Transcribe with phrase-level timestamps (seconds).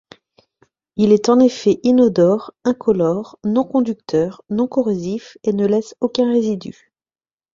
[0.95, 6.91] Il est en effet inodore, incolore, non-conducteur, non corrosif et ne laisse aucun résidu.